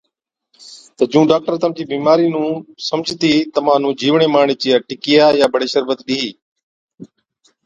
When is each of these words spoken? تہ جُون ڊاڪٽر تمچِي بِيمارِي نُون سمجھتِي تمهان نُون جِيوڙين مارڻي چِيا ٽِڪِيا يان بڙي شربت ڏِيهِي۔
تہ 0.95 1.03
جُون 1.11 1.23
ڊاڪٽر 1.29 1.55
تمچِي 1.63 1.83
بِيمارِي 1.91 2.27
نُون 2.33 2.49
سمجھتِي 2.89 3.33
تمهان 3.53 3.77
نُون 3.83 3.93
جِيوڙين 3.99 4.31
مارڻي 4.35 4.55
چِيا 4.61 4.75
ٽِڪِيا 4.87 5.25
يان 5.39 5.51
بڙي 5.53 5.67
شربت 5.73 5.99
ڏِيهِي۔ 6.07 6.29